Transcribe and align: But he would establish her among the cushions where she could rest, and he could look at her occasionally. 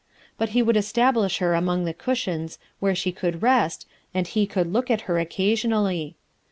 But 0.35 0.49
he 0.49 0.63
would 0.63 0.77
establish 0.77 1.37
her 1.37 1.53
among 1.53 1.85
the 1.85 1.93
cushions 1.93 2.57
where 2.79 2.95
she 2.95 3.11
could 3.11 3.43
rest, 3.43 3.85
and 4.15 4.25
he 4.27 4.47
could 4.47 4.73
look 4.73 4.89
at 4.89 5.01
her 5.01 5.19
occasionally. 5.19 6.15